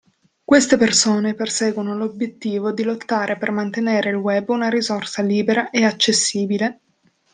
[0.43, 6.79] Queste persone perseguono l'obbiettivo di lottare per mantenere il Web una risorsa libera e accessibile.